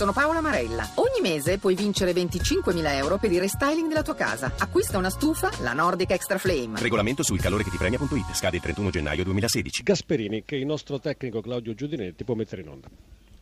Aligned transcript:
Sono 0.00 0.14
Paola 0.14 0.40
Marella. 0.40 0.88
Ogni 0.94 1.20
mese 1.20 1.58
puoi 1.58 1.74
vincere 1.74 2.12
25.000 2.12 2.94
euro 2.94 3.18
per 3.18 3.30
il 3.32 3.38
restyling 3.38 3.86
della 3.86 4.00
tua 4.00 4.14
casa. 4.14 4.50
Acquista 4.56 4.96
una 4.96 5.10
stufa, 5.10 5.50
la 5.60 5.74
Nordic 5.74 6.12
Extra 6.12 6.38
Flame. 6.38 6.80
Regolamento 6.80 7.22
sul 7.22 7.38
calore 7.38 7.64
che 7.64 7.68
ti 7.68 7.76
premia.it. 7.76 8.32
Scade 8.32 8.56
il 8.56 8.62
31 8.62 8.88
gennaio 8.88 9.24
2016. 9.24 9.82
Gasperini, 9.82 10.44
che 10.46 10.56
il 10.56 10.64
nostro 10.64 10.98
tecnico 11.00 11.42
Claudio 11.42 11.74
Giudinetti 11.74 12.24
può 12.24 12.34
mettere 12.34 12.62
in 12.62 12.68
onda. 12.68 12.88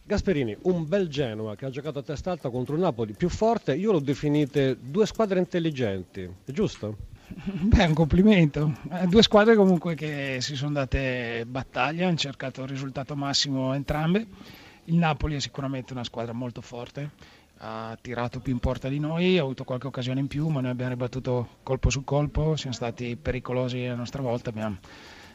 Gasperini, 0.03 0.57
un 0.63 0.89
bel 0.89 1.07
Genoa 1.07 1.55
che 1.55 1.65
ha 1.65 1.71
giocato 1.71 2.01
a 2.01 2.03
testa 2.03 2.33
alta 2.33 2.51
contro 2.51 2.75
un 2.75 2.81
Napoli 2.81 3.13
più 3.13 3.29
forte, 3.29 3.77
io 3.77 3.93
l'ho 3.93 4.01
definite 4.01 4.77
due 4.81 5.07
squadre 5.07 5.39
intelligenti, 5.39 6.29
è 6.45 6.51
giusto? 6.51 6.97
Beh, 7.39 7.85
un 7.85 7.95
complimento. 7.95 8.75
Eh, 8.91 9.07
due 9.07 9.23
squadre 9.23 9.55
comunque 9.55 9.95
che 9.95 10.39
si 10.41 10.57
sono 10.57 10.73
date 10.73 11.45
battaglia, 11.47 12.09
hanno 12.09 12.17
cercato 12.17 12.63
il 12.63 12.69
risultato 12.69 13.15
massimo 13.15 13.75
entrambe. 13.75 14.67
Il 14.89 14.97
Napoli 14.97 15.37
è 15.37 15.39
sicuramente 15.39 15.93
una 15.93 16.03
squadra 16.03 16.33
molto 16.33 16.63
forte, 16.63 17.11
ha 17.59 17.95
tirato 18.01 18.41
più 18.41 18.55
in 18.55 18.59
porta 18.59 18.89
di 18.89 18.99
noi, 18.99 19.37
ha 19.37 19.43
avuto 19.43 19.65
qualche 19.65 19.87
occasione 19.87 20.21
in 20.21 20.29
più, 20.29 20.49
ma 20.49 20.63
noi 20.63 20.71
abbiamo 20.71 20.93
ribattuto 20.93 21.47
colpo 21.63 21.91
su 21.91 22.05
colpo, 22.05 22.57
siamo 22.57 22.75
stati 22.75 23.15
pericolosi 23.21 23.85
la 23.85 23.95
nostra 23.95 24.23
volta, 24.23 24.49
abbiamo 24.49 24.79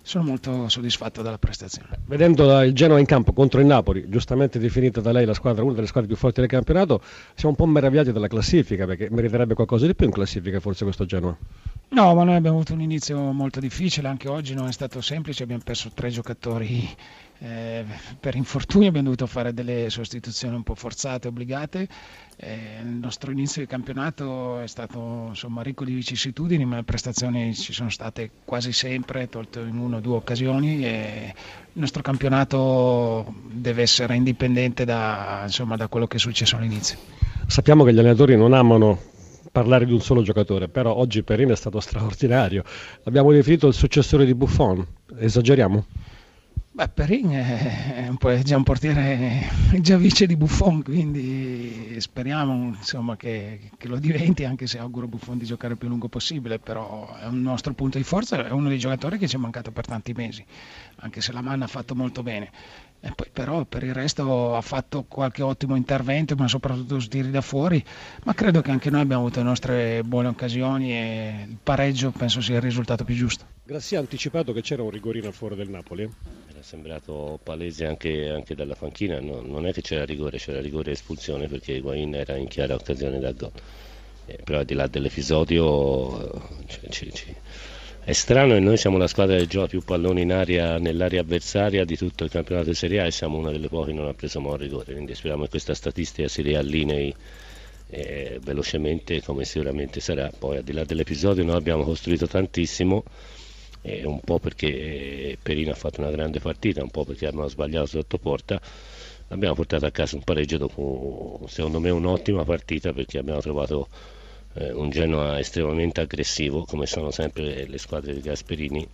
sono 0.02 0.24
molto 0.26 0.68
soddisfatto 0.70 1.22
della 1.22 1.38
prestazione. 1.38 2.00
Vedendo 2.08 2.62
il 2.62 2.74
Genoa 2.74 2.98
in 2.98 3.06
campo 3.06 3.32
contro 3.32 3.60
il 3.60 3.68
Napoli, 3.68 4.10
giustamente 4.10 4.58
definita 4.58 5.02
da 5.02 5.12
lei 5.12 5.26
la 5.26 5.36
squadra, 5.36 5.64
una 5.64 5.74
delle 5.74 5.88
squadre 5.88 6.10
più 6.10 6.18
forti 6.18 6.40
del 6.40 6.50
campionato, 6.50 7.00
siamo 7.36 7.52
un 7.52 7.56
po' 7.56 7.66
meravigliati 7.68 8.12
dalla 8.12 8.28
classifica 8.28 8.88
perché 8.88 9.08
meriterebbe 9.12 9.54
qualcosa 9.54 9.86
di 9.86 9.94
più 9.94 10.08
in 10.08 10.12
classifica 10.12 10.60
forse 10.60 10.84
questo 10.84 11.06
Genoa. 11.06 11.38
No, 11.94 12.16
ma 12.16 12.24
noi 12.24 12.34
abbiamo 12.34 12.56
avuto 12.56 12.74
un 12.74 12.82
inizio 12.82 13.20
molto 13.34 13.60
difficile, 13.60 14.08
anche 14.08 14.28
oggi 14.28 14.56
non 14.56 14.68
è 14.68 14.72
stato 14.72 15.00
semplice, 15.00 15.44
abbiamo 15.44 15.62
perso 15.64 15.92
tre 15.94 16.10
giocatori 16.10 16.90
eh, 17.38 17.86
per 18.20 18.34
infortuni, 18.34 18.88
abbiamo 18.88 19.10
dovuto 19.10 19.28
fare 19.28 19.54
delle 19.54 19.92
sostituzioni 19.92 20.56
un 20.56 20.64
po' 20.64 20.74
forzate, 20.74 21.28
obbligate. 21.28 21.88
Eh, 22.36 22.80
il 22.82 22.96
nostro 22.96 23.30
inizio 23.30 23.62
di 23.62 23.68
campionato 23.68 24.60
è 24.60 24.66
stato 24.66 25.26
insomma, 25.28 25.62
ricco 25.62 25.86
di 25.86 25.94
vicissitudini, 25.94 26.66
ma 26.66 26.78
le 26.78 26.84
prestazioni 26.84 27.54
ci 27.54 27.74
sono 27.74 27.92
state 27.92 28.32
quasi 28.44 28.74
sempre, 28.74 29.30
tolto 29.30 29.60
in 29.60 29.78
una 29.78 29.98
o 29.98 30.00
due 30.00 30.16
occasioni. 30.16 30.84
E 30.84 31.32
il 31.74 31.80
nostro 31.80 32.02
campionato 32.02 33.36
deve 33.52 33.84
essere 33.84 34.16
indipendente 34.16 34.84
da, 34.84 35.42
insomma, 35.44 35.76
da 35.76 35.88
quello 35.88 36.08
che 36.08 36.18
è 36.18 36.20
successo 36.20 36.56
all'inizio. 36.56 36.98
Sappiamo 37.46 37.84
che 37.84 37.94
gli 37.94 38.00
allenatori 38.00 38.36
non 38.36 38.54
amano 38.54 39.12
parlare 39.54 39.86
di 39.86 39.94
un 39.94 40.02
solo 40.02 40.24
giocatore, 40.24 40.68
però 40.68 40.96
oggi 40.96 41.22
Perin 41.22 41.50
è 41.50 41.56
stato 41.56 41.80
straordinario. 41.80 42.64
L'abbiamo 43.04 43.32
definito 43.32 43.68
il 43.68 43.76
successore 43.76 44.26
di 44.26 44.34
Buffon, 44.34 44.84
esageriamo? 45.16 45.86
Beh, 46.72 46.90
Perin 46.90 47.30
è, 47.30 48.10
è 48.10 48.42
già 48.42 48.58
un 48.58 48.64
portiere 48.64 49.48
già 49.80 49.96
vice 49.96 50.26
di 50.26 50.36
Buffon, 50.36 50.82
quindi 50.82 51.96
speriamo 52.00 52.74
insomma, 52.76 53.16
che, 53.16 53.70
che, 53.78 53.88
lo 53.88 54.00
diventi, 54.00 54.44
anche 54.44 54.66
se 54.66 54.80
auguro 54.80 55.08
Buffon 55.08 55.38
di 55.38 55.46
giocare 55.46 55.74
il 55.74 55.80
più 55.80 55.88
lungo 55.88 56.08
possibile, 56.08 56.58
però 56.58 57.16
è 57.16 57.28
un 57.28 57.44
nostro 57.44 57.74
punto 57.74 58.00
di 58.00 58.04
forza, 58.04 58.48
è 58.48 58.50
uno 58.50 58.70
dei 58.70 58.80
giocatori 58.80 59.20
che 59.20 59.28
ci 59.28 59.36
è 59.36 59.40
mancato 59.40 59.72
per 59.72 59.86
tanti 59.86 60.14
mesi, 60.14 60.44
anche 60.96 61.22
se 61.22 61.32
la 61.32 61.42
manna 61.42 61.66
ha 61.66 61.68
fatto 61.68 61.94
molto 61.94 62.24
bene. 62.24 62.50
E 63.06 63.12
poi 63.14 63.28
però 63.34 63.66
per 63.66 63.84
il 63.84 63.94
resto 63.94 64.56
ha 64.56 64.62
fatto 64.62 65.04
qualche 65.04 65.42
ottimo 65.42 65.76
intervento, 65.76 66.36
ma 66.36 66.48
soprattutto 66.48 67.02
su 67.02 67.10
tiri 67.10 67.32
da 67.32 67.42
fuori, 67.42 67.84
ma 68.24 68.34
credo 68.34 68.62
che 68.62 68.72
anche 68.72 68.90
noi 68.90 69.02
abbiamo 69.02 69.24
avuto 69.24 69.40
le 69.40 69.46
nostre 69.46 70.04
buone 70.06 70.30
occasioni 70.30 70.94
e 70.94 71.46
il 71.50 71.58
pareggio 71.62 72.12
penso 72.12 72.40
sia 72.40 72.56
il 72.56 72.62
risultato 72.62 73.04
più 73.04 73.14
giusto. 73.14 73.46
Grassi 73.66 73.98
ha 73.98 74.00
anticipato 74.00 74.54
che 74.54 74.62
c'era 74.62 74.84
un 74.84 74.90
rigorino 74.90 75.28
al 75.28 75.34
fuori 75.34 75.58
del 75.58 75.68
Napoli. 75.68 76.10
Era 76.50 76.62
sembrato 76.62 77.42
palese 77.44 77.86
anche, 77.86 78.30
anche 78.30 78.56
dalla 78.56 78.76
panchina, 78.76 79.20
no, 79.20 79.42
non 79.42 79.68
è 79.68 79.74
che 79.74 79.82
c'era 79.82 80.06
rigore, 80.06 80.38
c'era 80.38 80.62
rigore 80.62 80.92
e 80.92 80.94
espulsione 80.94 81.50
perché 81.50 81.74
Higuain 81.74 82.16
era 82.16 82.38
in 82.38 82.48
chiara 82.48 82.74
occasione 82.74 83.20
da 83.20 83.34
gol. 83.34 83.52
Eh, 84.28 84.40
però 84.42 84.60
al 84.60 84.66
di 84.66 84.76
là 84.76 84.88
dell'episodio 84.88 86.32
cioè, 86.68 86.90
ci, 86.90 87.12
ci, 87.14 87.36
è 88.06 88.12
strano 88.12 88.54
e 88.56 88.60
noi 88.60 88.76
siamo 88.76 88.98
la 88.98 89.08
squadra 89.08 89.38
che 89.38 89.48
gioca 89.48 89.68
più 89.68 89.82
palloni 89.82 90.24
in 90.24 90.34
aria 90.34 90.78
nell'area 90.78 91.22
avversaria 91.22 91.86
di 91.86 91.96
tutto 91.96 92.26
il 92.26 92.30
campionato 92.30 92.68
di 92.68 92.76
Serie 92.76 93.00
A 93.00 93.06
e 93.06 93.12
siamo 93.12 93.38
una 93.38 93.50
delle 93.50 93.70
poche 93.70 93.92
che 93.92 93.98
non 93.98 94.08
ha 94.08 94.14
preso 94.14 94.42
mai 94.42 94.58
rigore, 94.58 94.92
quindi 94.92 95.16
speriamo 95.16 95.44
che 95.44 95.50
questa 95.52 95.74
statistica 95.74 96.28
si 96.28 96.42
riallinei 96.42 97.16
eh, 97.90 98.40
velocemente 98.44 99.22
come 99.22 99.46
sicuramente 99.46 100.02
sarà. 100.02 100.30
Poi 100.38 100.58
al 100.58 100.64
di 100.64 100.74
là 100.74 100.84
dell'episodio 100.84 101.46
noi 101.46 101.56
abbiamo 101.56 101.84
costruito 101.84 102.28
tantissimo, 102.28 103.06
eh, 103.84 104.06
un 104.06 104.20
po' 104.20 104.38
perché 104.38 105.38
Perino 105.42 105.72
ha 105.72 105.76
fatto 105.76 106.02
una 106.02 106.12
grande 106.12 106.42
partita, 106.42 106.84
un 106.84 106.92
po' 106.92 107.06
perché 107.06 107.28
abbiamo 107.28 107.48
sbagliato 107.48 107.86
sotto 107.86 108.18
porta. 108.18 108.60
Abbiamo 109.30 109.56
portato 109.56 109.86
a 109.86 109.92
casa 109.92 110.18
un 110.18 110.24
pareggio 110.24 110.58
dopo 110.58 111.46
secondo 111.48 111.80
me 111.80 111.90
un'ottima 111.90 112.44
partita 112.44 112.92
perché 112.92 113.18
abbiamo 113.18 113.40
trovato 113.40 113.88
eh, 114.54 114.72
un 114.72 114.90
Genoa 114.90 115.40
estremamente 115.40 116.02
aggressivo 116.02 116.64
come 116.64 116.86
sono 116.86 117.12
sempre 117.12 117.66
le 117.68 117.78
squadre 117.78 118.14
di 118.14 118.22
Gasperini 118.22 118.88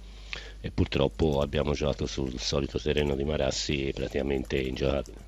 e 0.61 0.71
purtroppo 0.71 1.41
abbiamo 1.41 1.73
giocato 1.73 2.05
sul 2.05 2.39
solito 2.39 2.79
terreno 2.79 3.15
di 3.15 3.23
Marassi 3.23 3.91
praticamente 3.93 4.57
ingiocabile. 4.57 5.27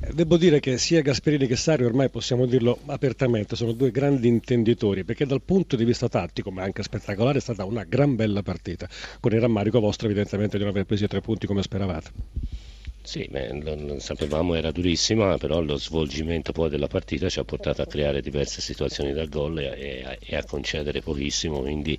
Eh, 0.00 0.12
devo 0.12 0.36
dire 0.36 0.60
che 0.60 0.78
sia 0.78 1.00
Gasperini 1.02 1.46
che 1.46 1.56
Sari 1.56 1.84
ormai 1.84 2.10
possiamo 2.10 2.46
dirlo 2.46 2.78
apertamente, 2.86 3.56
sono 3.56 3.72
due 3.72 3.90
grandi 3.90 4.28
intenditori 4.28 5.04
perché 5.04 5.26
dal 5.26 5.42
punto 5.42 5.76
di 5.76 5.84
vista 5.84 6.08
tattico 6.08 6.50
ma 6.50 6.62
anche 6.62 6.82
spettacolare 6.82 7.38
è 7.38 7.40
stata 7.40 7.64
una 7.64 7.84
gran 7.84 8.14
bella 8.14 8.42
partita, 8.42 8.88
con 9.20 9.32
il 9.32 9.40
rammarico 9.40 9.80
vostro 9.80 10.06
evidentemente 10.06 10.56
di 10.56 10.64
non 10.64 10.72
aver 10.72 10.84
preso 10.84 11.04
i 11.04 11.08
tre 11.08 11.20
punti 11.20 11.46
come 11.46 11.62
speravate. 11.62 12.10
Sì, 13.04 13.26
beh, 13.28 13.52
lo, 13.62 13.98
sapevamo 13.98 14.54
era 14.54 14.70
durissima, 14.70 15.36
però 15.36 15.60
lo 15.60 15.76
svolgimento 15.76 16.52
poi 16.52 16.68
della 16.70 16.86
partita 16.86 17.28
ci 17.28 17.40
ha 17.40 17.44
portato 17.44 17.82
a 17.82 17.86
creare 17.86 18.20
diverse 18.22 18.60
situazioni 18.60 19.12
da 19.12 19.26
gol 19.26 19.58
e, 19.58 20.18
e, 20.20 20.36
a 20.36 20.44
concedere 20.44 21.00
pochissimo, 21.02 21.60
quindi 21.60 21.98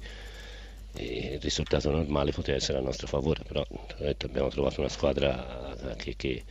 eh, 0.94 1.34
il 1.34 1.40
risultato 1.42 1.90
normale 1.92 2.32
poteva 2.32 2.58
essere 2.58 2.78
a 2.78 2.82
nostro 2.82 3.08
favore, 3.08 3.44
però 3.44 3.66
detto, 3.98 4.26
abbiamo 4.28 4.48
trovato 4.50 4.80
una 4.80 4.90
squadra 4.90 5.76
che, 5.98 6.16
che, 6.16 6.44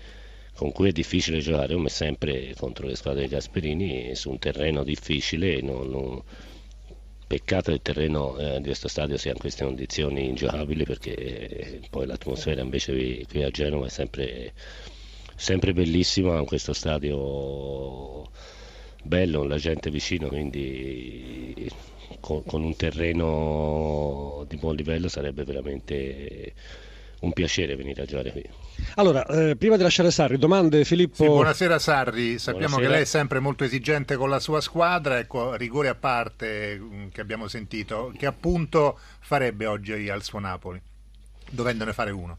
con 0.55 0.71
cui 0.73 0.89
è 0.91 0.93
difficile 0.93 1.39
giocare, 1.39 1.75
come 1.75 1.89
sempre 1.89 2.55
contro 2.57 2.87
le 2.87 2.95
squadre 2.97 3.23
di 3.23 3.29
Gasperini, 3.29 4.15
su 4.15 4.31
un 4.31 4.39
terreno 4.39 4.84
difficile. 4.84 5.61
Non, 5.63 5.89
non, 5.89 6.23
Peccato 7.32 7.70
che 7.70 7.76
il 7.76 7.81
terreno 7.81 8.37
eh, 8.37 8.59
di 8.59 8.65
questo 8.65 8.88
stadio 8.88 9.16
sia 9.16 9.31
in 9.31 9.38
queste 9.38 9.65
condizioni 9.65 10.28
ingiocabili 10.28 10.84
perché 10.84 11.15
eh, 11.15 11.81
poi 11.88 12.04
l'atmosfera 12.04 12.60
invece 12.60 13.25
qui 13.26 13.43
a 13.43 13.48
Genova 13.48 13.87
è 13.87 13.88
sempre, 13.88 14.53
sempre 15.34 15.72
bellissima, 15.72 16.38
in 16.38 16.44
questo 16.44 16.75
stadio 16.75 18.28
bello, 19.03 19.44
la 19.44 19.56
gente 19.56 19.91
vicino, 19.91 20.28
quindi 20.28 21.71
con, 22.21 22.44
con 22.44 22.62
un 22.62 22.76
terreno 22.76 24.44
di 24.47 24.59
buon 24.59 24.75
livello 24.75 25.09
sarebbe 25.09 25.44
veramente 25.44 26.53
un 27.22 27.33
piacere 27.33 27.77
venire 27.77 28.03
a 28.03 28.05
giocare 28.05 28.33
qui. 28.33 28.44
Allora, 28.97 29.25
eh, 29.27 29.56
prima 29.56 29.77
di 29.77 29.83
lasciare 29.83 30.10
Sarri, 30.10 30.38
domande 30.38 30.84
Filippo? 30.84 31.22
Sì, 31.22 31.27
buonasera 31.27 31.78
Sarri, 31.78 32.38
sappiamo 32.38 32.77
buonasera. 32.77 32.87
che 32.87 32.93
lei 32.94 33.03
è 33.03 33.06
sempre 33.06 33.38
molto 33.38 33.65
esigente 33.65 34.16
con 34.16 34.28
la 34.28 34.41
sua 34.41 34.60
squadra, 34.60 35.19
ecco, 35.19 35.55
rigore 35.55 35.88
a 35.88 35.94
parte 35.94 36.78
mm, 36.78 37.09
che 37.09 37.21
abbiamo 37.21 37.49
sentito, 37.49 38.12
che 38.16 38.27
appunto 38.27 38.99
farebbe 39.21 39.66
oggi 39.66 40.09
al 40.09 40.22
suo 40.22 40.41
Napoli, 40.41 40.81
dovendone 41.50 41.93
fare 41.93 42.10
uno? 42.10 42.38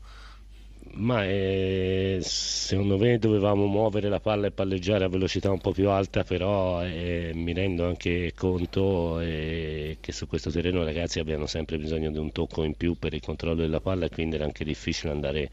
Ma 0.95 1.25
eh, 1.25 2.19
secondo 2.21 2.99
me 2.99 3.17
dovevamo 3.17 3.65
muovere 3.65 4.09
la 4.09 4.19
palla 4.19 4.45
e 4.47 4.51
palleggiare 4.51 5.03
a 5.03 5.07
velocità 5.07 5.49
un 5.49 5.59
po' 5.59 5.71
più 5.71 5.89
alta, 5.89 6.23
però 6.23 6.85
eh, 6.85 7.31
mi 7.33 7.51
rendo 7.51 7.87
anche 7.87 8.31
conto 8.35 9.19
eh, 9.19 9.97
che 9.99 10.11
su 10.11 10.27
questo 10.27 10.51
terreno 10.51 10.83
ragazzi 10.83 11.19
abbiano 11.19 11.47
sempre 11.47 11.79
bisogno 11.79 12.11
di 12.11 12.19
un 12.19 12.31
tocco 12.31 12.63
in 12.63 12.75
più 12.75 12.95
per 12.99 13.13
il 13.15 13.21
controllo 13.21 13.61
della 13.61 13.79
palla 13.79 14.05
e 14.05 14.09
quindi 14.09 14.35
era 14.35 14.45
anche 14.45 14.63
difficile 14.63 15.11
andare 15.11 15.49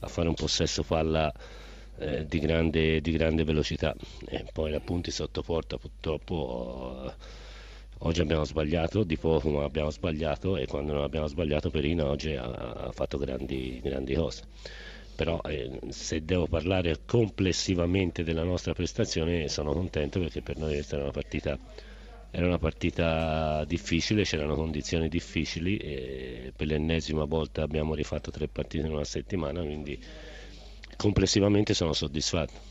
a 0.00 0.06
fare 0.06 0.28
un 0.28 0.34
possesso 0.34 0.82
palla 0.82 1.32
eh, 1.98 2.26
di 2.26 2.38
grande, 2.38 3.00
di, 3.00 3.10
grande, 3.12 3.44
velocità. 3.44 3.94
E 4.28 4.44
poi 4.52 4.74
appunti 4.74 5.10
sotto 5.10 5.40
porta 5.42 5.78
purtroppo 5.78 7.14
Oggi 8.02 8.20
abbiamo 8.20 8.44
sbagliato 8.44 9.02
di 9.02 9.16
poco, 9.16 9.50
ma 9.50 9.64
abbiamo 9.64 9.90
sbagliato 9.90 10.56
e 10.56 10.66
quando 10.66 10.92
non 10.92 11.02
abbiamo 11.02 11.26
sbagliato 11.26 11.68
Perino 11.68 12.06
oggi 12.06 12.32
ha, 12.36 12.44
ha 12.44 12.92
fatto 12.92 13.18
grandi, 13.18 13.80
grandi, 13.82 14.14
cose. 14.14 14.44
Però 15.16 15.40
eh, 15.42 15.80
se 15.88 16.24
devo 16.24 16.46
parlare 16.46 17.00
complessivamente 17.04 18.22
della 18.22 18.44
nostra 18.44 18.72
prestazione 18.72 19.48
sono 19.48 19.72
contento 19.72 20.20
perché 20.20 20.42
per 20.42 20.58
noi 20.58 20.74
questa 20.74 20.94
era 20.94 21.04
una 21.04 21.12
partita, 21.12 21.58
era 22.30 22.46
una 22.46 22.58
partita 22.58 23.64
difficile, 23.64 24.22
c'erano 24.22 24.54
condizioni 24.54 25.08
difficili 25.08 25.76
e 25.78 26.52
per 26.54 26.68
l'ennesima 26.68 27.24
volta 27.24 27.62
abbiamo 27.62 27.94
rifatto 27.94 28.30
tre 28.30 28.46
partite 28.46 28.86
in 28.86 28.92
una 28.92 29.04
settimana, 29.04 29.60
quindi 29.60 30.00
complessivamente 30.96 31.74
sono 31.74 31.92
soddisfatto. 31.92 32.66